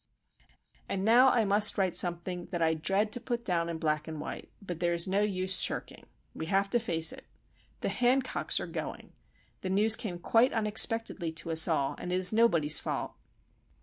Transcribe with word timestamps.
And 0.89 1.05
now 1.05 1.29
I 1.29 1.45
must 1.45 1.77
write 1.77 1.95
something 1.95 2.47
that 2.47 2.59
I 2.59 2.73
dread 2.73 3.11
to 3.11 3.19
put 3.19 3.45
down 3.45 3.69
in 3.69 3.77
black 3.77 4.07
and 4.07 4.19
white;—but 4.19 4.79
there 4.79 4.95
is 4.95 5.07
no 5.07 5.21
use 5.21 5.61
shirking. 5.61 6.07
We 6.33 6.47
have 6.47 6.71
to 6.71 6.79
face 6.79 7.13
it. 7.13 7.23
The 7.81 7.89
Hancocks 7.89 8.59
are 8.59 8.65
going! 8.65 9.13
The 9.61 9.69
news 9.69 9.95
came 9.95 10.17
quite 10.17 10.53
unexpectedly 10.53 11.31
to 11.33 11.51
us 11.51 11.67
all, 11.67 11.93
and 11.99 12.11
it 12.11 12.15
is 12.15 12.33
nobody's 12.33 12.79
fault. 12.79 13.13